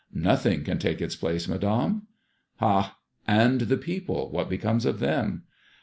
[0.29, 2.07] "Nothing can take its place, Madame."''
[2.57, 5.43] Ha 1 And the people; what becomes of them